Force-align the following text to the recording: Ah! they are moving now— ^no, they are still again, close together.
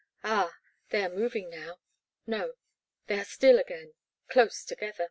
Ah! 0.23 0.51
they 0.89 1.03
are 1.03 1.09
moving 1.11 1.47
now— 1.51 1.77
^no, 2.27 2.53
they 3.05 3.19
are 3.19 3.23
still 3.23 3.59
again, 3.59 3.93
close 4.29 4.65
together. 4.65 4.97